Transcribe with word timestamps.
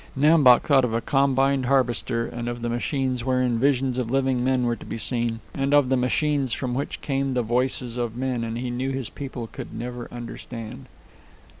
Nam 0.15 0.43
Bok 0.43 0.65
thought 0.65 0.83
of 0.83 0.95
a 0.95 0.99
combined 0.99 1.67
harvester, 1.67 2.25
and 2.25 2.49
of 2.49 2.63
the 2.63 2.69
machines 2.69 3.23
wherein 3.23 3.59
visions 3.59 3.99
of 3.99 4.09
living 4.09 4.43
men 4.43 4.63
were 4.63 4.75
to 4.75 4.83
be 4.83 4.97
seen, 4.97 5.41
and 5.53 5.75
of 5.75 5.89
the 5.89 5.95
machines 5.95 6.53
from 6.53 6.73
which 6.73 7.01
came 7.01 7.35
the 7.35 7.43
voices 7.43 7.97
of 7.97 8.15
men, 8.15 8.43
and 8.43 8.57
he 8.57 8.71
knew 8.71 8.89
his 8.89 9.11
people 9.11 9.45
could 9.45 9.75
never 9.75 10.11
understand. 10.11 10.87